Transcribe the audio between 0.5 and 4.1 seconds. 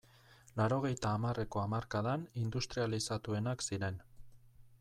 Laurogeita hamarreko hamarkadan industrializatuenak ziren.